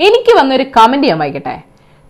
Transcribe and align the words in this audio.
എനിക്ക് 0.00 0.32
വന്നൊരു 0.36 0.64
കമന്റ് 0.74 1.06
ഞാൻ 1.08 1.18
വായിക്കട്ടെ. 1.22 1.54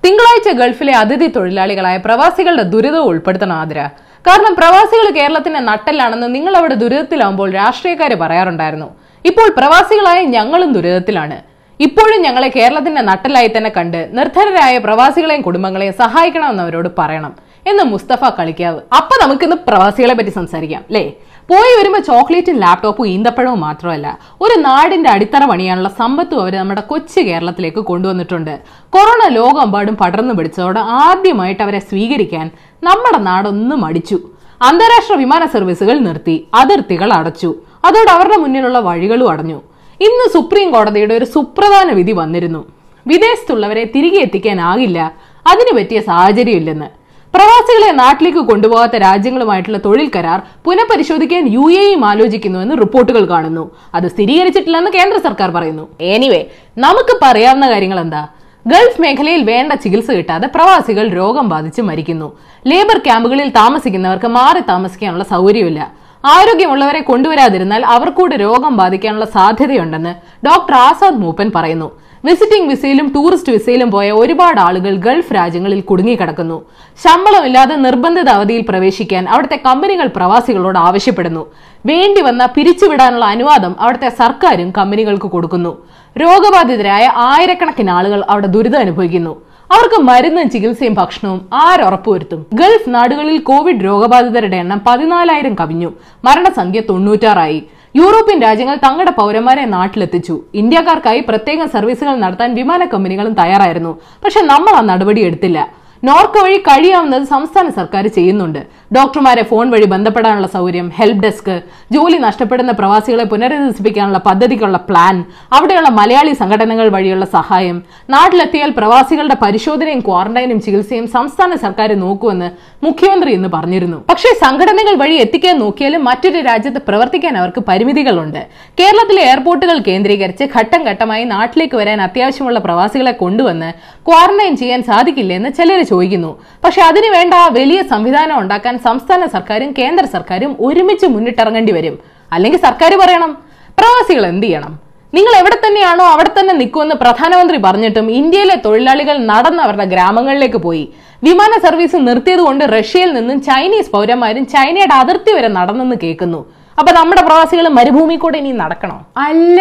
തിങ്കളാഴ്ച 0.02 0.50
ഗൾഫിലെ 0.58 0.92
അതിഥി 0.98 1.26
തൊഴിലാളികളായ 1.36 1.96
പ്രവാസികളുടെ 2.04 2.64
ദുരിതവും 2.72 3.08
ഉൾപ്പെടുത്തണം 3.10 3.54
ആതിര. 3.62 3.80
കാരണം 4.28 4.52
പ്രവാസികൾ 4.58 5.06
കേരളത്തിന്റെ 5.16 5.60
നട്ടലാണെന്ന് 5.68 6.28
നിങ്ങൾ 6.34 6.56
അവിടെ 6.56 6.76
ദുരിതത്തിലാവുമ്പോൾ 6.82 7.48
രാഷ്ട്രീയക്കാര് 7.52 8.16
പറയാറുണ്ടായിരുന്നു. 8.22 8.88
ഇപ്പോൾ 9.24 9.48
പ്രവാസികളായ 9.58 10.20
ഞങ്ങളും 10.36 10.72
ദുരിതത്തിലാണ്. 10.76 11.38
ഇപ്പോഴും 11.80 12.20
ഞങ്ങളെ 12.26 12.48
കേരളത്തിന്റെ 12.58 13.02
നട്ടലായി 13.10 13.50
തന്നെ 13.56 13.72
കണ്ട് 13.76 14.00
നിർധനരായ 14.18 14.78
പ്രവാസികളെയും 14.86 15.42
കുടുംബങ്ങളെയും 15.48 15.96
സഹായിക്കണമെന്ന് 16.04 16.62
അവരോട് 16.62 16.88
പറയണം 17.00 17.34
എന്ന് 17.66 17.84
മുസ്തഫ 17.94 18.22
കളിക്കാവ്. 18.38 18.80
അപ്പൊ 19.00 19.16
നമുക്കിന്ന് 19.24 19.56
പ്രവാസികളെ 19.68 20.14
പറ്റി 20.20 20.34
സംസാരിക്കാം 20.40 20.84
അല്ലേ 20.88 21.04
പോയി 21.50 21.72
വരുമ്പോൾ 21.78 22.00
ചോക്ലേറ്റും 22.00 22.56
ലാപ്ടോപ്പും 22.56 23.06
ഈന്തപ്പഴവും 23.06 23.60
മാത്രമല്ല 23.60 24.18
ഒരു 24.40 24.60
നാടിന്റെ 24.60 25.10
അടിത്തറ 25.10 25.44
പണിയാനുള്ള 25.44 25.88
സമ്പത്തും 25.88 26.40
അവർ 26.40 26.54
നമ്മുടെ 26.56 26.80
കൊച്ചു 26.80 27.20
കേരളത്തിലേക്ക് 27.20 27.78
കൊണ്ടുവന്നിട്ടുണ്ട്. 27.78 28.60
കൊറോണ 28.90 29.28
ലോകമെമ്പാടും 29.32 29.96
പടർന്നു 29.96 30.34
പിടിച്ചതോടെ 30.34 30.80
ആദ്യമായിട്ട് 30.80 31.62
അവരെ 31.62 31.78
സ്വീകരിക്കാൻ 31.78 32.50
നമ്മുടെ 32.82 33.18
നാടൊന്നും 33.18 33.80
മടിച്ചു. 33.80 34.18
അന്താരാഷ്ട്ര 34.62 35.14
വിമാന 35.14 35.46
സർവീസുകൾ 35.46 35.98
നിർത്തി 35.98 36.46
അതിർത്തികൾ 36.54 37.12
അടച്ചു. 37.12 37.54
അതോടെ 37.84 38.10
അവരുടെ 38.10 38.36
മുന്നിലുള്ള 38.36 38.78
വഴികളും 38.78 39.30
അടഞ്ഞു. 39.30 39.58
ഇന്ന് 40.00 40.30
സുപ്രീം 40.32 40.72
കോടതിയുടെ 40.72 41.14
ഒരു 41.14 41.24
സുപ്രധാന 41.24 41.92
വിധി 41.92 42.12
വന്നിരുന്നു. 42.12 42.64
വിദേശത്തുള്ളവരെ 43.06 43.84
തിരികെ 43.96 44.20
എത്തിക്കാനാകില്ല. 44.20 45.12
അതിനു 45.46 45.76
പറ്റിയ 45.76 46.00
സാഹചര്യമില്ലെന്ന്. 46.00 47.01
പ്രവാസികളെ 47.34 47.90
നാട്ടിലേക്ക് 48.02 48.38
കൊണ്ടുപോകാത്ത 48.38 48.96
രാജ്യങ്ങളുമായിട്ടുള്ള 48.96 49.78
തൊഴിൽ 49.78 50.10
കരാർ 50.16 50.38
പുനഃപരിശോധിക്കാൻ 50.64 51.44
യു 51.56 51.64
എയും 51.82 52.04
ആലോചിക്കുന്നുവെന്ന് 52.10 52.74
റിപ്പോർട്ടുകൾ 52.82 53.24
കാണുന്നു. 53.32 53.64
അത് 53.94 54.06
സ്ഥിരീകരിച്ചിട്ടില്ലെന്ന് 54.14 54.90
കേന്ദ്ര 54.90 55.18
സർക്കാർ 55.26 55.50
പറയുന്നു. 55.50 55.84
എനിവേ 56.00 56.42
നമുക്ക് 56.78 57.14
പറയാവുന്ന 57.22 57.66
കാര്യങ്ങൾ 57.72 58.00
എന്താ 58.00 58.22
ഗൾഫ് 58.66 59.00
മേഖലയിൽ 59.02 59.42
വേണ്ട 59.52 59.72
ചികിത്സ 59.84 60.10
കിട്ടാതെ 60.10 60.46
പ്രവാസികൾ 60.56 61.08
രോഗം 61.20 61.48
ബാധിച്ച് 61.48 61.82
മരിക്കുന്നു. 61.82 62.28
ലേബർ 62.66 62.98
ക്യാമ്പുകളിൽ 62.98 63.48
താമസിക്കുന്നവർക്ക് 63.60 64.26
മാറി 64.26 64.60
താമസിക്കാനുള്ള 64.72 65.24
സൗകര്യമില്ല. 65.34 65.80
ആരോഗ്യമുള്ളവരെ 66.24 67.00
കൊണ്ടുവരാതിരുന്നാൽ 67.00 67.82
അവർക്കൂടെ 67.94 68.36
രോഗം 68.36 68.72
ബാധിക്കാനുള്ള 68.76 69.24
സാധ്യതയുണ്ടെന്ന് 69.36 70.12
ഡോക്ടർ 70.48 70.74
ആസാദ് 70.74 71.20
മൂപ്പൻ 71.24 71.48
പറയുന്നു. 71.56 71.88
വിസിറ്റിംഗ് 72.24 72.68
വിസയിലും 72.68 73.12
ടൂറിസ്റ്റ് 73.14 73.52
വിസയിലും 73.52 73.90
പോയ 73.90 74.10
ഒരുപാട് 74.10 74.60
ആളുകൾ 74.60 74.96
ഗൾഫ് 74.96 75.34
രാജ്യങ്ങളിൽ 75.34 75.80
കുടുങ്ങിക്കിടക്കുന്നു 75.80 76.64
ശമ്പളമില്ലാതെ 77.04 77.76
നിർബന്ധിത 77.76 78.28
അവധിയിൽ 78.28 78.62
പ്രവേശിക്കാൻ 78.68 79.28
അവിടുത്തെ 79.28 79.60
കമ്പനികൾ 79.66 80.06
പ്രവാസികളോട് 80.06 80.78
ആവശ്യപ്പെടുന്നു. 80.78 81.46
വേണ്ടി 81.86 82.20
വന്ന 82.22 82.46
പിരിച്ചുവിടാനുള്ള 82.46 83.24
അനുവാദം 83.24 83.76
അവിടുത്തെ 83.80 84.08
സർക്കാരും 84.08 84.72
കമ്പനികൾക്ക് 84.78 85.26
കൊടുക്കുന്നു. 85.26 85.72
രോഗബാധിതരായ 86.20 87.12
ആയിരക്കണക്കിന് 87.16 87.90
ആളുകൾ 87.90 88.24
അവിടെ 88.28 88.46
ദുരിതം 88.46 88.78
അനുഭവിക്കുന്നു. 88.78 89.42
അവർക്ക് 89.72 90.02
മരുന്നും 90.02 90.50
ചികിത്സയും 90.50 90.94
ഭക്ഷണവും 90.94 91.48
ആരുറപ്പുവരുത്തും 91.54 92.46
ഗൾഫ് 92.54 92.94
നാടുകളിൽ 92.94 93.38
കോവിഡ് 93.38 93.84
രോഗബാധിതരുടെ 93.84 94.56
എണ്ണം 94.56 94.80
പതിനാലായിരം 94.86 95.54
കവിഞ്ഞു. 95.54 95.92
മരണസംഖ്യ 96.24 96.80
തൊണ്ണൂറ്റാറായി. 96.80 97.62
യൂറോപ്യൻ 97.96 98.38
രാജ്യങ്ങൾ 98.42 98.76
തങ്ങളുടെ 98.76 99.10
പൗരന്മാരെ 99.10 99.64
നാട്ടിലെത്തിച്ചു. 99.64 100.34
ഇന്ത്യക്കാർക്കായി 100.54 101.20
പ്രത്യേക 101.28 101.64
സർവീസുകൾ 101.64 102.14
നടത്താൻ 102.16 102.54
വിമാന 102.54 102.84
കമ്പനികളും 102.84 103.32
തയ്യാറായിരുന്നു. 103.32 103.92
പക്ഷെ 104.24 104.40
നമ്മൾ 104.40 104.74
ആ 104.74 104.80
നടപടി 104.80 105.20
എടുത്തില്ല. 105.20 105.81
നോർക്ക 106.08 106.36
വഴി 106.44 106.56
കഴിയാവുന്നത് 106.66 107.24
സംസ്ഥാന 107.32 107.66
സർക്കാർ 107.76 108.04
ചെയ്യുന്നുണ്ട്. 108.14 108.60
ഡോക്ടർമാരെ 108.96 109.42
ഫോൺ 109.50 109.66
വഴി 109.74 109.86
ബന്ധപ്പെടാനുള്ള 109.92 110.48
സൗകര്യം 110.54 110.86
ഹെൽപ്പ് 110.96 111.22
ഡെസ്ക് 111.24 111.52
ജോലി 111.94 112.18
നഷ്ടപ്പെടുന്ന 112.24 112.72
പ്രവാസികളെ 112.80 113.24
പുനരധിവസിപ്പിക്കാനുള്ള 113.32 114.20
പദ്ധതിക്കുള്ള 114.28 114.78
പ്ലാൻ 114.88 115.16
അവിടെയുള്ള 115.56 115.90
മലയാളി 115.98 116.32
സംഘടനകൾ 116.40 116.88
വഴിയുള്ള 116.94 117.26
സഹായം 117.36 117.76
നാട്ടിലെത്തിയാൽ 118.14 118.72
പ്രവാസികളുടെ 118.78 119.36
പരിശോധനയും 119.44 120.00
ക്വാറന്റൈനും 120.08 120.58
ചികിത്സയും 120.66 121.06
സംസ്ഥാന 121.16 121.58
സർക്കാർ 121.64 121.92
നോക്കുമെന്ന് 122.04 122.48
മുഖ്യമന്ത്രി 122.86 123.32
ഇന്ന് 123.38 123.50
പറഞ്ഞിരുന്നു. 123.54 124.00
പക്ഷേ 124.10 124.32
സംഘടനകൾ 124.44 124.96
വഴി 125.04 125.16
എത്തിക്കാൻ 125.26 125.56
നോക്കിയാലും 125.64 126.04
മറ്റൊരു 126.10 126.42
രാജ്യത്ത് 126.50 126.82
പ്രവർത്തിക്കാൻ 126.88 127.36
അവർക്ക് 127.42 127.62
പരിമിതികളുണ്ട്. 127.70 128.42
കേരളത്തിലെ 128.80 129.22
എയർപോർട്ടുകൾ 129.30 129.78
കേന്ദ്രീകരിച്ച് 129.90 130.44
ഘട്ടം 130.58 130.82
ഘട്ടമായി 130.90 131.24
നാട്ടിലേക്ക് 131.36 131.78
വരാൻ 131.82 132.00
അത്യാവശ്യമുള്ള 132.08 132.60
പ്രവാസികളെ 132.68 133.14
കൊണ്ടുവന്ന് 133.24 133.72
ക്വാറന്റൈൻ 134.10 134.54
ചെയ്യാൻ 134.64 134.82
സാധിക്കില്ലെന്ന് 134.92 135.50
ചിലർ 135.60 135.80
ചോദിക്കുന്നു. 135.92 136.30
പക്ഷെ 136.64 136.80
അതിനു 136.90 137.08
വേണ്ട 137.16 137.34
വലിയ 137.58 137.80
സംവിധാനം 137.92 138.36
ഉണ്ടാക്കാൻ 138.42 138.74
സംസ്ഥാന 138.86 139.26
സർക്കാരും 139.34 139.72
കേന്ദ്ര 139.80 140.04
സർക്കാരും 140.14 140.52
ഒരുമിച്ച് 140.68 141.08
മുന്നിട്ടിറങ്ങേണ്ടി 141.16 141.74
വരും. 141.78 141.96
അല്ലെങ്കിൽ 142.36 142.60
സർക്കാർ 142.68 142.94
പറയണം 143.02 143.32
പ്രവാസികൾ 143.80 144.24
എന്ത് 144.32 144.46
ചെയ്യണം? 144.46 144.72
നിങ്ങൾ 145.16 145.32
എവിടെ 145.38 145.56
തന്നെയാണോ 145.62 146.04
അവിടെ 146.12 146.30
തന്നെ 146.36 146.52
നിൽക്കുമെന്ന് 146.60 146.94
പ്രധാനമന്ത്രി 147.02 147.58
പറഞ്ഞിട്ടും 147.64 148.06
ഇന്ത്യയിലെ 148.18 148.54
തൊഴിലാളികൾ 148.66 149.16
നടന്നവരുടെ 149.30 149.86
ഗ്രാമങ്ങളിലേക്ക് 149.92 150.60
പോയി. 150.66 150.84
വിമാന 151.26 151.52
സർവീസ് 151.64 151.96
നിർത്തിയതുകൊണ്ട് 152.06 152.64
റഷ്യയിൽ 152.76 153.10
നിന്നും 153.16 153.36
ചൈനീസ് 153.48 153.92
പൗരന്മാരും 153.94 154.44
ചൈനയുടെ 154.54 154.94
അതിർത്തി 155.02 155.32
വരെ 155.36 155.50
നടന്നെന്ന് 155.58 155.96
കേൾക്കുന്നു. 156.04 156.40
അപ്പൊ 156.80 156.90
നമ്മുടെ 156.98 157.22
പ്രവാസികൾ 157.28 157.66
മരുഭൂമി 157.78 158.16
കൂടെ 158.22 158.38
ഇനി 158.42 158.52
നടക്കണോ? 158.62 158.96
അല്ല 159.28 159.60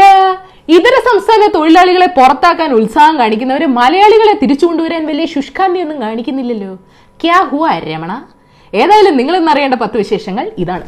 ഇതര 0.76 0.96
സംസ്ഥാന 1.08 1.44
തൊഴിലാളികളെ 1.56 2.08
പുറത്താക്കാൻ 2.18 2.70
ഉത്സാഹം 2.74 3.16
കാണിക്കുന്നവർ 3.20 3.64
മലയാളികളെ 3.78 4.34
തിരിച്ചു 4.42 4.66
കൊണ്ടുവരാൻ 4.66 5.04
വലിയ 5.08 5.26
ശുഷ്കാന്തി 5.26 5.80
ഒന്നും 5.80 5.98
കാണിക്കുന്നില്ലല്ലോ. 6.02 6.72
ക്യാ 7.24 7.40
ഹുവ 7.52 7.72
രമണ? 7.88 8.12
ഏതായാലും 8.74 9.18
നിങ്ങൾ 9.18 9.36
ഇന്നറിയേണ്ട 9.38 9.78
പത്ത് 9.84 9.98
വിശേഷങ്ങൾ 9.98 10.52
ഇതാണ്. 10.58 10.88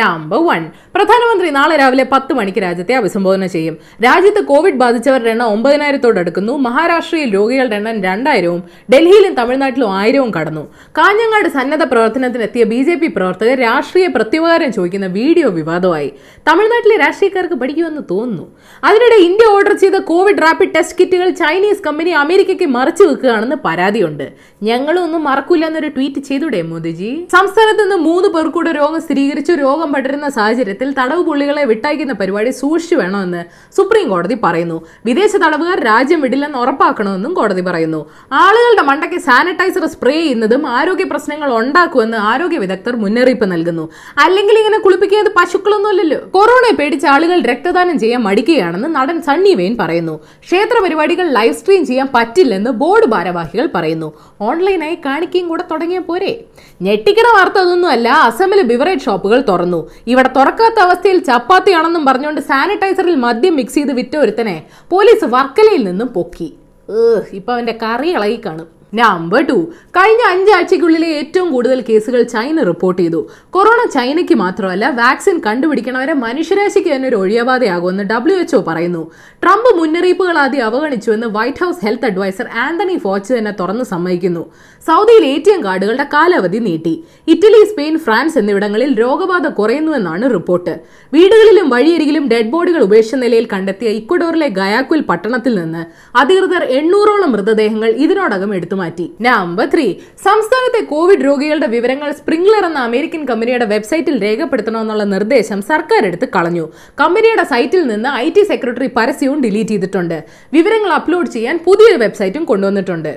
നമ്പർ 0.00 0.40
വൺ 0.48 0.62
പ്രധാനമന്ത്രി 1.00 1.50
നാളെ 1.50 1.76
രാവിലെ 1.76 2.06
പത്ത് 2.12 2.32
മണിക്ക് 2.32 2.62
രാജ്യത്തെ 2.62 2.94
അഭിസംബോധന 2.94 3.46
ചെയ്യും. 3.46 3.76
രാജ്യത്ത് 4.04 4.40
കോവിഡ് 4.44 4.74
ബാധിച്ചവരുടെ 4.74 5.30
എണ്ണം 5.30 5.46
ഒമ്പതിനായിരത്തോടടുക്കുന്നു 5.46 6.56
മഹാരാഷ്ട്രയിൽ 6.56 7.34
രോഗികളുടെ 7.34 7.76
എണ്ണം 7.76 8.02
രണ്ടായിരവും 8.02 8.62
ഡൽഹിയിലും 8.94 9.34
തമിഴ്നാട്ടിലും 9.34 9.92
ആയിരവും 9.92 10.30
കടന്നു. 10.34 10.60
കാഞ്ഞങ്ങാട് 10.98 11.48
സന്നദ്ധ 11.48 11.84
പ്രവർത്തനത്തിനെത്തിയ 11.84 12.64
ബി 12.64 12.82
ജെ 12.82 12.94
പി 12.94 13.06
പ്രവർത്തകർ 13.06 13.60
രാഷ്ട്രീയ 13.60 14.06
പ്രത്യുപകാരം 14.06 14.72
ചോദിക്കുന്ന 14.72 15.06
വീഡിയോ 15.06 15.48
വിവാദമായി. 15.48 16.12
തമിഴ്നാട്ടിലെ 16.48 16.96
രാഷ്ട്രീയക്കാർക്ക് 16.96 17.54
പഠിക്കുമെന്ന് 17.54 18.02
തോന്നുന്നു. 18.10 18.46
അതിനിടെ 18.84 19.18
ഇന്ത്യ 19.28 19.46
ഓർഡർ 19.46 19.72
ചെയ്ത 19.72 19.94
കോവിഡ് 19.94 20.42
റാപ്പിഡ് 20.42 20.74
ടെസ്റ്റ് 20.76 20.98
കിറ്റുകൾ 21.00 21.30
ചൈനീസ് 21.30 21.82
കമ്പനി 21.86 22.10
അമേരിക്കയ്ക്ക് 22.10 22.64
മറിച്ചു 22.64 23.04
വെക്കുകയാണെന്ന് 23.04 23.56
പരാതിയുണ്ട്. 23.64 24.32
ഞങ്ങളും 24.62 25.02
ഒന്നും 25.04 25.24
മറക്കൂല 25.24 25.64
എന്നൊരു 25.64 25.88
ട്വീറ്റ് 25.88 26.20
ചെയ്തുടേ 26.20 26.62
മോദിജി? 26.62 27.26
സംസ്ഥാനത്ത് 27.32 27.82
നിന്ന് 27.82 27.96
മൂന്ന് 27.96 28.28
പേർക്കൂടെ 28.28 28.72
രോഗം 28.72 29.00
സ്ഥിരീകരിച്ചു. 29.00 29.52
രോഗം 29.52 29.92
പടരുന്ന 29.92 30.28
സാഹചര്യത്തിൽ 30.28 30.88
തടവ് 30.98 31.22
പുള്ളികളെ 31.24 31.64
വിട്ടയക്കുന്ന 31.64 32.12
പരിപാടി 32.12 32.50
സൂക്ഷിച്ചു 32.50 32.96
വേണമെന്ന് 32.96 33.44
സുപ്രീം 33.76 34.08
കോടതി 34.08 34.36
പറയുന്നു. 34.44 34.86
വിദേശ 35.06 35.32
തടവുകാർ 35.36 35.80
രാജ്യം 35.80 36.20
വിടില്ലെന്ന് 36.20 36.58
ഉറപ്പാക്കണമെന്നും 36.58 37.34
കോടതി 37.34 37.60
പറയുന്നു. 37.60 38.00
ആളുകളുടെ 38.32 38.82
മണ്ടയ്ക്ക് 38.82 39.18
സാനിറ്റൈസർ 39.18 39.86
സ്പ്രേ 39.86 40.20
ചെയ്യുന്നതും 40.20 40.66
ആരോഗ്യ 40.66 41.04
പ്രശ്നങ്ങൾ 41.04 41.54
ഉണ്ടാക്കുമെന്ന് 41.58 42.16
ആരോഗ്യ 42.16 42.58
വിദഗ്ധർ 42.58 42.96
മുന്നറിയിപ്പ് 42.96 43.52
നൽകുന്നു. 43.52 43.88
അല്ലെങ്കിൽ 44.18 44.58
ഇങ്ങനെ 44.58 44.78
കുളിപ്പിക്കുന്നത് 44.78 45.32
പശുക്കളൊന്നുമല്ലല്ലോ 45.36 46.18
കൊറോണയെ 46.34 46.76
പേടിച്ച് 46.76 47.06
ആളുകൾ 47.06 47.40
രക്തദാനം 47.40 47.98
ചെയ്യാൻ 47.98 48.22
മടിക്കുകയാണെന്ന് 48.22 48.88
നടൻ 48.94 49.22
സണ്ണി 49.22 49.54
വെയിൻ 49.54 49.76
പറയുന്നു. 49.80 50.20
ക്ഷേത്ര 50.46 50.82
പരിപാടികൾ 50.82 51.28
ലൈവ് 51.28 51.54
സ്ട്രീം 51.54 51.86
ചെയ്യാൻ 51.86 52.08
പറ്റില്ലെന്ന് 52.14 52.70
ബോർഡ് 52.70 53.06
ഭാരവാഹികൾ 53.06 53.68
പറയുന്നു. 53.74 54.12
ഓൺലൈനായി 54.40 54.94
കാണിക്കുകയും 54.94 55.48
കൂടെ 55.48 55.64
തുടങ്ങിയ 55.70 55.98
പോരെ. 55.98 56.44
ഞെട്ടിക്കണ 56.82 57.28
വാർത്ത 57.36 57.58
അതൊന്നുമല്ല 57.58 58.08
അസമിലെ 58.08 58.62
ബിവറേജ് 58.62 59.04
ഷോപ്പുകൾ 59.04 59.40
തുറന്നു. 59.48 59.90
ഇവിടെ 60.06 60.30
തുറക്കാത്ത 60.36 60.79
അവസ്ഥയിൽ 60.82 61.18
ചപ്പാത്തിയാണെന്നും 61.20 62.04
പറഞ്ഞുകൊണ്ട് 62.04 62.40
സാനിറ്റൈസറിൽ 62.40 63.16
മദ്യം 63.26 63.56
മിക്സ് 63.56 63.74
ചെയ്ത് 63.74 63.92
വിറ്റ 63.92 64.14
ഒരുത്തനെ 64.16 64.56
പോലീസ് 64.90 65.24
വർക്കലയിൽ 65.34 65.82
നിന്നും 65.90 66.08
പൊക്കി. 66.08 66.48
ഏഹ് 66.88 67.22
ഇപ്പൊ 67.32 67.50
അവന്റെ 67.52 67.74
കറി 67.82 68.08
ഇളകി 68.10 68.38
കാണും 68.46 68.68
നമ്പർ 68.94 69.42
ടു. 69.46 69.56
കഴിഞ്ഞ 69.96 70.22
അഞ്ചാഴ്ചയ്ക്കുള്ളിലെ 70.30 71.08
ഏറ്റവും 71.08 71.52
കൂടുതൽ 71.52 71.84
കേസുകൾ 71.88 72.22
ചൈന 72.22 72.62
റിപ്പോർട്ട് 72.62 73.02
ചെയ്തു. 73.02 73.28
കൊറോണ 73.50 73.88
ചൈനയ്ക്ക് 73.88 74.34
മാത്രമല്ല 74.34 74.88
വാക്സിൻ 74.90 75.40
കണ്ടുപിടിക്കണവരെ 75.46 76.12
മനുഷ്യരാശിക്ക് 76.12 76.94
തന്നെ 76.94 77.08
ഒരു 77.08 77.16
ഒഴിയബാധയാകുമെന്ന് 77.16 78.04
ഡബ്ല്യു 78.04 78.38
എച്ച്ഒ 78.38 78.64
പറയുന്നു. 78.68 79.10
ട്രംപ് 79.42 79.78
മുന്നറിയിപ്പുകൾ 79.78 80.38
ആദ്യം 80.38 80.64
അവഗണിച്ചുവെന്ന് 80.64 81.26
White 81.26 81.64
House 81.64 81.84
health 81.84 82.04
adviser 82.04 82.48
Anthony 82.48 82.98
Fauci 82.98 83.34
തന്നെ 83.34 83.50
തുറന്ന് 83.60 83.84
സമ്മതിക്കുന്നു. 83.84 84.50
സൗദിയിൽ 84.86 85.24
എ 85.26 85.42
ടി 85.46 85.50
എം 85.50 85.64
കാർഡുകളുടെ 85.64 86.06
കാലാവധി 86.14 86.58
നീട്ടി. 86.58 87.04
ഇറ്റലി 87.28 87.64
സ്പെയിൻ 87.64 87.98
ഫ്രാൻസ് 87.98 88.38
എന്നിവിടങ്ങളിൽ 88.38 88.94
രോഗബാധ 88.94 89.46
കുറയുന്നുവെന്നാണ് 89.46 90.32
റിപ്പോർട്ട്. 90.32 90.80
വീടുകളിലും 91.12 91.68
വഴിയരികിലും 91.70 92.28
ഡെഡ് 92.28 92.50
ബോഡികൾ 92.50 92.82
ഉപേക്ഷിച്ച 92.82 93.14
നിലയിൽ 93.14 93.48
കണ്ടെത്തിയ 93.52 93.88
ഇക്വഡോറിലെ 93.88 94.48
ഗയാക്കുൽ 94.48 95.00
പട്ടണത്തിൽ 95.00 95.54
നിന്ന് 95.54 95.84
അധികൃതർ 96.16 96.62
എണ്ണൂറോളം 96.64 97.32
മൃതദേഹങ്ങൾ 97.32 97.88
ഇതിനോടകം 97.88 98.54
എടുത്തു 98.54 98.79
മാറ്റി. 98.82 99.06
നമ്പർ 99.26 99.66
ത്രീ 99.74 99.86
സംസ്ഥാനത്തെ 100.26 100.80
കോവിഡ് 100.92 101.24
രോഗികളുടെ 101.28 101.68
വിവരങ്ങൾ 101.76 102.10
സ്പ്രിംഗ്ലർ 102.20 102.64
എന്ന 102.68 102.78
അമേരിക്കൻ 102.88 103.22
കമ്പനിയുടെ 103.30 103.66
വെബ്സൈറ്റിൽ 103.74 104.16
രേഖപ്പെടുത്തണമെന്നുള്ള 104.26 105.04
നിർദ്ദേശം 105.14 105.60
സർക്കാർ 105.70 106.02
എടുത്ത് 106.10 106.28
കളഞ്ഞു. 106.36 106.66
കമ്പനിയുടെ 107.02 107.44
സൈറ്റിൽ 107.52 107.82
നിന്ന് 107.92 108.10
ഐ 108.24 108.26
ടി 108.36 108.44
സെക്രട്ടറി 108.52 108.90
പരസ്യവും 108.98 109.40
ഡിലീറ്റ് 109.46 109.74
ചെയ്തിട്ടുണ്ട്. 109.74 110.18
വിവരങ്ങൾ 110.52 110.92
അപ്ലോഡ് 111.00 111.30
ചെയ്യാൻ 111.36 111.58
പുതിയൊരു 111.68 112.00
വെബ്സൈറ്റും 112.04 112.44
കൊണ്ടുവന്നിട്ടുണ്ട്. 112.52 113.12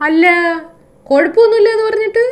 അല്ല 0.00 0.26
കുഴപ്പമൊന്നുമില്ല 1.10 1.68
എന്ന് 1.74 1.84
പറഞ്ഞിട്ട്? 1.88 2.24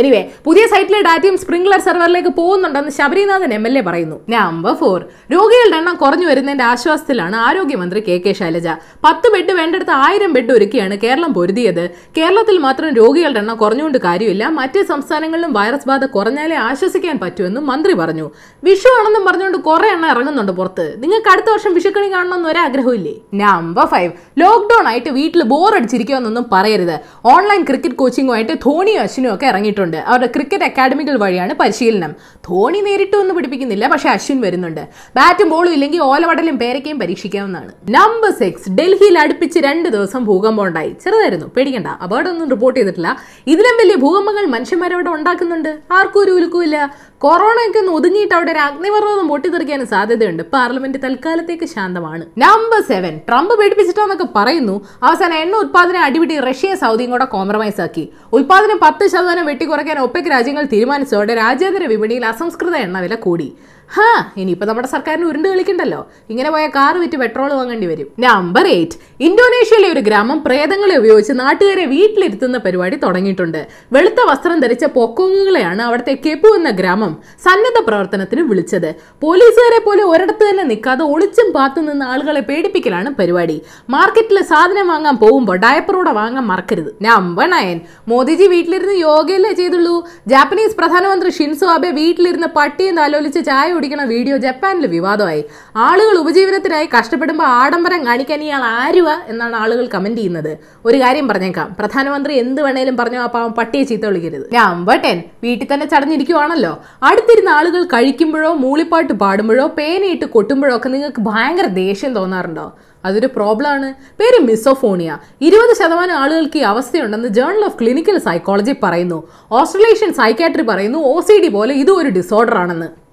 എനിവേ 0.00 0.20
പുതിയ 0.46 0.64
സൈറ്റിലെ 0.72 0.98
ഡാറ്റയും 1.06 1.36
സ്പ്രിംഗ്ലർ 1.42 1.80
സെർവറിലേക്ക് 1.86 2.30
പോകുന്നുണ്ടെന്ന് 2.38 2.90
ശബരിനാഥൻ 2.96 3.52
എം 3.56 3.64
എൽ 3.68 3.74
എ 3.80 3.82
പറയുന്നു. 3.88 4.16
നമ്പർ 4.34 4.74
ഫോർ 4.80 4.98
രോഗികളുടെ 5.34 5.76
എണ്ണം 5.80 5.96
കുറഞ്ഞു 6.02 6.26
വരുന്നതിന്റെ 6.30 6.64
ആശ്വാസത്തിലാണ് 6.72 7.36
ആരോഗ്യമന്ത്രി 7.46 8.00
കെ 8.08 8.16
കെ 8.24 8.32
ശൈലജ. 8.40 8.68
പത്ത് 9.06 9.28
ബെഡ് 9.34 9.52
വേണ്ടടുത്ത് 9.60 9.94
ആയിരം 10.04 10.32
ബെഡ് 10.36 10.52
ഒരുക്കിയാണ് 10.56 10.96
കേരളം 11.04 11.32
പൊരുതിയത്. 11.38 11.82
കേരളത്തിൽ 12.18 12.58
മാത്രം 12.66 12.90
രോഗികളുടെ 13.00 13.40
എണ്ണം 13.42 13.56
കുറഞ്ഞുകൊണ്ട് 13.62 13.98
കാര്യമില്ല. 14.06 14.44
മറ്റ് 14.60 14.82
സംസ്ഥാനങ്ങളിലും 14.92 15.52
വൈറസ് 15.58 15.88
ബാധ 15.90 16.04
കുറഞ്ഞാലേ 16.16 16.56
ആശ്വസിക്കാൻ 16.68 17.18
പറ്റുമെന്നും 17.24 17.66
മന്ത്രി 17.72 17.94
പറഞ്ഞു. 18.02 18.28
വിഷു 18.68 18.92
ആണെന്നും 18.98 19.24
പറഞ്ഞുകൊണ്ട് 19.28 19.58
കുറെ 19.68 19.88
എണ്ണം 19.96 20.08
ഇറങ്ങുന്നുണ്ട് 20.14 20.52
പുറത്ത്. 20.60 20.86
നിങ്ങൾക്ക് 21.04 21.32
അടുത്ത 21.34 21.50
വർഷം 21.54 21.74
വിഷുക്കണി 21.78 22.08
കാണണമെന്ന് 22.14 22.50
ഒരാഗ്രഹമില്ലേ 22.54 23.16
നമ്പർ 23.42 23.86
ഫൈവ് 23.94 24.12
ലോക്ക്ഡൌൺ 24.44 24.86
ആയിട്ട് 24.92 25.10
വീട്ടിൽ 25.18 25.42
ബോർ 25.54 25.70
അടിച്ചിരിക്കുമെന്നൊന്നും 25.80 26.46
പറയരുത്. 26.54 26.96
ഓൺലൈൻ 27.34 27.62
ക്രിക്കറ്റ് 27.70 28.00
കോച്ചിങ്ങുമായിട്ട് 28.04 28.54
ധോണിയും 28.66 29.02
അശ്വിനും 29.06 29.30
ഒക്കെ 29.34 29.46
ഇറങ്ങിയിട്ടുണ്ട്. 29.52 29.86
അവരുടെ 29.96 30.26
ക്രിക്കറ്റ് 30.26 30.64
അക്കാഡമികൾ 30.64 31.18
വഴിയാണ് 31.18 31.54
പരിശീലനം. 31.54 32.14
ധോണി 32.48 32.80
നേരിട്ട് 32.80 33.16
ഒന്നും 33.16 33.36
പിടിപ്പിക്കുന്നില്ല 33.36 33.88
പക്ഷെ 33.88 34.08
അശ്വിൻ 34.08 34.40
വരുന്നുണ്ട്. 34.40 34.80
ബാറ്റും 35.16 35.50
ബോളും 35.50 35.72
ഇല്ലെങ്കിൽ 35.72 36.02
ഓലവടലും 36.02 36.58
പേരക്കയും 36.58 36.98
പരീക്ഷിക്കാവുന്നതാണ്. 36.98 37.72
നമ്പർ 37.90 38.30
സിക്സ് 38.30 38.70
ഡൽഹിയിൽ 38.70 39.18
അടുപ്പിച്ച് 39.18 39.58
രണ്ട് 39.58 39.88
ദിവസം 39.88 40.24
ഭൂകമ്പം 40.24 40.66
ഉണ്ടായി. 40.66 40.96
ചെറുതായിരുന്നു 41.04 41.46
പേടിക്കണ്ട. 41.56 41.86
അപകടമൊന്നും 41.86 42.50
റിപ്പോർട്ട് 42.50 42.80
ചെയ്തിട്ടില്ല. 42.80 43.16
ഇതിലും 43.46 43.76
വലിയ 43.80 43.94
ഭൂകമ്പങ്ങൾ 43.94 44.46
മനുഷ്യന്മാരവിടെ 44.46 45.10
ഉണ്ടാക്കുന്നുണ്ട്. 45.10 45.78
ആർക്കും 45.92 46.20
ഒരു 46.20 46.30
ഉലുക്കുമില്ല 46.30 46.96
കൊറോണയൊക്കെ 47.18 47.78
ഒന്ന് 47.78 47.92
ഒതുങ്ങിയിട്ട് 47.92 48.34
അവിടെ 48.34 48.52
ഒരു 48.52 48.58
അഗ്നിപർവതം 48.58 49.28
പൊട്ടിത്തെറിക്കാൻ 49.28 49.86
സാധ്യതയുണ്ട്. 49.86 50.42
പാർലമെന്റ് 50.42 50.98
തൽക്കാലത്തേക്ക് 51.04 51.64
ശാന്തമാണ്. 51.64 52.24
നമ്പർ 52.38 52.82
സെവൻ 52.82 53.20
ട്രംപ് 53.28 53.54
പേടിപ്പിച്ചിട്ടാന്നൊക്കെ 53.54 54.26
പറയുന്നു. 54.36 54.86
അവസാനം 55.02 55.34
എണ്ണ 55.34 55.56
ഉത്പാദനം 55.56 56.02
അടിപിടി 56.02 56.40
റഷ്യയും 56.40 56.78
സൗദിയും 56.78 57.10
കൂടെ 57.10 57.24
കോംപ്രമൈസ് 57.24 57.80
ആക്കി. 57.80 58.08
ഉത്പാദനം 58.32 58.78
പത്ത് 58.82 59.06
ശതമാനം 59.06 59.46
വെട്ടിക്കുറയ്ക്കാൻ 59.68 59.98
ഒപ്പെക് 60.04 60.28
രാജ്യങ്ങൾ 60.32 60.64
തീരുമാനിച്ചതോടെ 60.72 61.32
രാജ്യാന്തര 61.44 61.84
വിപണിയിൽ 61.92 62.24
അസംസ്കൃത 62.32 62.74
എണ്ണ 62.86 62.96
വില 63.04 63.14
കൂടി. 63.24 63.48
ഹാ 63.94 64.06
ഇനിയിപ്പോ 64.40 64.66
നമ്മുടെ 64.66 64.88
സർക്കാരിന് 64.88 65.26
ഉരുണ്ട് 65.28 65.48
കളിക്കണ്ടല്ലോ. 65.48 66.06
ഇങ്ങനെ 66.30 66.48
പോയ 66.54 66.64
കാർ 66.74 66.94
വിറ്റ് 67.02 67.18
പെട്രോൾ 67.20 67.50
വാങ്ങേണ്ടി 67.58 67.86
വരും. 67.90 68.08
നമ്പർ 68.24 68.66
എയ്റ്റ് 68.66 68.96
ഇന്തോനേഷ്യയിലെ 69.26 69.88
ഒരു 69.92 70.00
ഗ്രാമം 70.00 70.38
പ്രേതങ്ങളെ 70.46 70.96
ഉപയോഗിച്ച് 70.96 71.32
നാട്ടുകാരെ 71.32 71.84
വീട്ടിലിരുത്തുന്ന 71.84 72.58
പരിപാടി 72.58 72.96
തുടങ്ങിയിട്ടുണ്ട്. 73.04 73.60
വെളുത്ത 73.92 74.20
വസ്ത്രം 74.30 74.60
ധരിച്ച 74.64 74.84
പൊക്കോങ്ങുകളെയാണ് 74.96 75.82
അവിടുത്തെ 75.82 76.14
കെപ്പു 76.26 76.50
എന്ന 76.56 76.70
ഗ്രാമം 76.80 77.12
സന്നദ്ധ 77.46 77.80
പ്രവർത്തനത്തിന് 77.88 78.40
വിളിച്ചത്. 78.50 78.90
പോലീസുകാരെ 79.22 79.80
പോലെ 79.86 80.02
ഒരിടത്ത് 80.02 80.44
തന്നെ 80.50 80.64
നിൽക്കാതെ 80.72 81.04
ഒളിച്ചും 81.14 81.48
പാത്തു 81.56 81.80
നിന്ന 81.80 82.02
ആളുകളെ 82.02 82.40
പേടിപ്പിക്കലാണ് 82.40 83.10
പരിപാടി. 83.20 83.62
മാർക്കറ്റിൽ 83.96 84.42
സാധനം 84.52 84.88
വാങ്ങാൻ 84.88 85.16
പോകുമ്പോൾ 85.16 85.56
ഡയപ്പറൂടെ 85.56 86.14
വാങ്ങാൻ 86.20 86.46
മറക്കരുത്. 86.52 86.92
നമ്പർ 87.08 87.50
നയൻ 87.54 87.80
മോദിജി 88.08 88.46
വീട്ടിലിരുന്ന് 88.46 88.98
യോഗയല്ലേ 89.08 89.54
ചെയ്തുള്ളൂ? 89.62 89.96
ജാപ്പനീസ് 90.34 90.78
പ്രധാനമന്ത്രി 90.82 91.32
ഷിൻസോ 91.40 91.66
ആബെ 91.76 91.90
വീട്ടിലിരുന്ന് 92.02 92.52
പട്ടിയും 92.60 92.96
താലോലിച്ച് 93.02 93.44
ചായ 93.50 93.66
കുടിക്കണ 93.78 94.04
വീഡിയോ 94.04 94.36
ജപ്പാനിൽ 94.36 94.86
വിവാദമായി. 94.86 95.44
ആളുകൾ 95.76 96.18
ഉപജീവനത്തിനായി 96.18 96.88
കഷ്ടപ്പെടുമ്പോൾ 96.98 97.44
ആഡംബരം 97.44 98.06
കാണിക്കാൻ 98.06 98.40
ഇയാൾ 98.42 98.62
ആരുവ 98.62 99.08
എന്നാണ് 99.32 99.56
ആളുകൾ 99.56 99.88
കമന്റ് 99.94 100.18
ചെയ്യുന്നത്. 100.18 100.52
ഒരു 100.84 100.98
കാര്യം 101.02 101.28
പറഞ്ഞേക്കാം. 101.28 101.76
പ്രധാനമന്ത്രി 101.78 102.34
എന്ത് 102.34 102.62
വേണേലും 102.62 102.96
പറഞ്ഞു 102.96 103.18
ആ 103.18 103.26
പാവം 103.26 103.52
പട്ടിയെ 103.52 103.82
ചീത്ത 103.82 104.06
വിളിക്കരുത്. 104.06 104.46
Number 104.54 104.98
ten. 105.04 105.22
വീട്ടിൽ 105.42 105.68
തന്നെ 105.74 105.86
ചടഞ്ഞിരിക്കുവാണല്ലോ. 105.86 106.74
അടുത്തിരുന്ന 107.02 107.48
ആളുകൾ 107.48 107.84
കഴിക്കുമ്പോഴോ 107.84 108.52
മൂളിപ്പാട്ട് 108.64 109.12
പാടുമ്പോഴോ 109.12 109.66
പേനയിട്ട് 109.78 110.24
കൊട്ടുമ്പോഴോ 110.24 110.76
ഒക്കെ 110.76 110.88
നിങ്ങൾക്ക് 110.88 111.22
ഭയങ്കര 111.30 111.66
ദേഷ്യം 111.82 112.14
തോന്നാറുണ്ടോ? 112.14 112.66
അതൊരു 113.04 113.26
പ്രോബ്ലം 113.26 113.70
ആണ്. 113.70 113.88
പേര് 114.20 114.38
മിസോഫോണിയ 114.44 115.10
ഇരുപത് 115.40 115.74
ശതമാനം 115.76 116.14
ആളുകൾക്ക് 116.14 116.58
ഈ 116.58 116.64
അവസ്ഥയുണ്ടെന്ന് 116.70 117.28
ജേണൽ 117.28 117.64
ഓഫ് 117.64 117.78
ക്ലിനിക്കൽ 117.80 118.18
സൈക്കോളജി 118.18 118.74
പറയുന്നു. 118.82 119.18
ഓസ്ട്രേലേഷ്യൻ 119.52 120.12
സൈക്കാട്രി 120.12 120.62
പറയുന്നു 120.62 120.98
ഒ 120.98 121.20
പോലെ 121.58 121.74
ഇതും 121.74 121.98
ഒരു 121.98 122.08
ഡിസോർഡർ 122.08 122.56
ആണെന്ന്. 122.56 123.07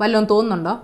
വല്ലതും 0.00 0.26
തോന്നുന്നുണ്ടോ? 0.32 0.74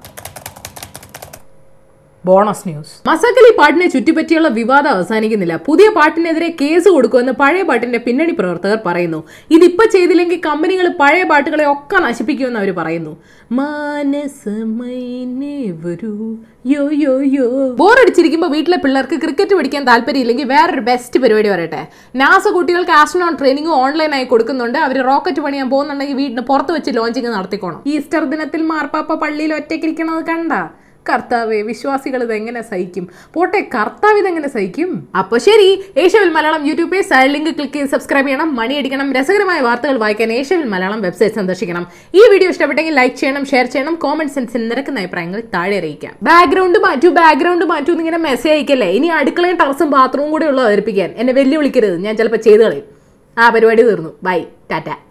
ബോണസ് 2.29 2.65
ന്യൂസ്. 2.69 2.95
മസക്കലി 3.09 3.51
പാട്ടിനെ 3.59 3.87
ചുറ്റിപ്പറ്റിയുള്ള 3.93 4.49
വിവാദം 4.59 4.91
അവസാനിക്കുന്നില്ല. 4.97 5.55
പുതിയ 5.69 5.89
പാട്ടിനെതിരെ 5.99 6.49
കേസ് 6.61 6.89
കൊടുക്കുമെന്ന് 6.95 7.33
പഴയ 7.43 7.63
പാട്ടിന്റെ 7.69 8.01
പിന്നണി 8.07 8.35
പ്രവർത്തകർ 8.41 8.79
പറയുന്നു. 8.87 9.21
ഇതിപ്പോ 9.57 9.85
ചെയ്തില്ലെങ്കിൽ 9.95 10.41
കമ്പനികൾ 10.49 10.87
പഴയ 11.01 11.23
പാട്ടുകളെ 11.31 11.67
ഒക്കെ 11.75 11.99
നശിപ്പിക്കുമെന്ന് 12.07 12.61
അവർ 12.63 12.71
പറയുന്നു. 12.81 13.13
യോ 16.73 16.83
യോ 17.35 17.45
ബോറടിച്ചിരിക്കുമ്പോൾ 17.81 18.51
വീട്ടിലെ 18.55 18.79
പിള്ളേർക്ക് 18.83 19.17
ക്രിക്കറ്റ് 19.23 19.55
പഠിക്കാൻ 19.59 19.83
താല്പര്യമില്ലെങ്കിൽ 19.89 20.47
വേറൊരു 20.53 20.83
ബെസ്റ്റ് 20.89 21.21
പരിപാടി 21.23 21.49
വരട്ടെ 21.53 21.81
നാസ 22.23 22.45
കുട്ടികൾക്ക് 22.57 22.95
ആസ്ട്രോണോട്ട് 22.99 23.39
ട്രെയിനിങ് 23.41 23.73
ഓൺലൈനായി 23.85 24.27
കൊടുക്കുന്നുണ്ട്. 24.33 24.79
അവർ 24.87 24.99
റോക്കറ്റ് 25.11 25.43
പണിയാൻ 25.47 25.69
പോകുന്നുണ്ടെങ്കിൽ 25.75 26.19
വീടിന് 26.21 26.45
പുറത്ത് 26.51 26.75
വെച്ച് 26.77 26.93
ലോഞ്ചിങ് 26.99 27.33
നടത്തിക്കോണം. 27.37 27.81
ഈസ്റ്റർ 27.95 28.25
ദിനത്തിൽ 28.35 28.63
മാർപ്പാപ്പ 28.73 29.19
പള്ളിയിൽ 29.25 29.55
ഒറ്റയ്ക്കിരിക്കണത് 29.59 30.23
കണ്ട? 30.31 30.53
കർത്താവെ 31.09 31.63
വിശ്വാസികൾ 31.63 32.23
ഇതെങ്ങനെ 32.23 32.63
സഹിക്കും? 32.63 33.09
പോട്ടെ 33.35 33.61
കർത്താവ് 33.75 34.19
ഇതെങ്ങനെ 34.19 34.49
സഹിക്കും? 34.49 35.09
അപ്പൊ 35.19 35.39
ശരി 35.39 35.85
ഏഷ്യവിൽ 35.97 36.29
Malayalam 36.29 36.67
YouTube 36.67 36.91
page 36.91 37.07
side 37.07 37.31
link 37.31 37.51
click 37.55 37.73
ചെയ്ത് 37.73 37.89
സബ്സ്ക്രൈബ് 37.89 38.27
ചെയ്യണം. 38.27 38.57
മണി 38.57 38.75
അടിക്കണം. 38.75 39.13
രസകരമായ 39.13 39.61
വാർത്തകൾ 39.61 39.97
വായിക്കാൻ 39.97 40.33
ഏഷ്യവിൽ 40.33 40.65
മലയാളം 40.65 41.03
വെബ്സൈറ്റ് 41.03 41.35
സന്ദർശിക്കണം. 41.35 41.87
ഈ 42.15 42.23
വീഡിയോ 42.31 42.51
ഇഷ്ടപ്പെട്ടെങ്കിൽ 42.51 42.95
ലൈക്ക് 42.95 43.17
ചെയ്യണം 43.17 43.45
ഷെയർ 43.47 43.67
ചെയ്യണം 43.67 43.95
കോമന്റ് 43.95 44.33
സെൻസിൽ 44.33 44.69
നിരക്കുന്ന 44.69 45.01
അഭിപ്രായങ്ങൾ 45.01 45.43
താഴെ 45.55 45.79
അറിയിക്കാം. 45.79 46.15
ബാക്ക്ഗ്രൗണ്ട് 46.23 46.79
മാറ്റൂ 46.79 47.11
ബാക്ക്ഗ്രൗണ്ട് 47.11 47.65
മാറ്റൂ 47.65 47.93
എന്നിങ്ങനെ 47.93 48.19
മെസ്സേജ് 48.19 48.55
അയക്കല്ലേ? 48.55 48.89
ഇനി 48.89 49.07
അടുക്കളയും 49.07 49.57
ടെറസും 49.57 49.91
ബാത്റൂം 49.91 50.31
കൂടെ 50.31 50.47
ഉള്ളത് 50.47 50.67
അവതരിപ്പിക്കാൻ 50.67 51.11
എന്നെ 51.17 51.33
വെല്ലുവിളിക്കരുത്. 51.33 51.97
ഞാൻ 51.97 52.17
ചിലപ്പോൾ 52.17 52.37
ചെയ്ത് 52.37 52.63
കളയും. 52.63 52.85
ആ 53.39 53.51
പരിപാടി 53.51 53.83
തീർന്നു. 53.83 54.11
ബൈ 54.23 54.41
ടാറ്റ 54.71 55.10